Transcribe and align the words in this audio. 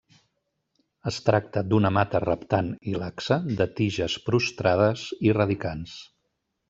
Es 1.11 1.17
tracta 1.27 1.61
d'una 1.73 1.91
mata 1.97 2.21
reptant 2.25 2.71
i 2.93 2.95
laxa, 3.03 3.37
de 3.61 3.67
tiges 3.81 4.17
prostrades 4.31 5.05
i 5.31 5.37
radicants. 5.41 5.95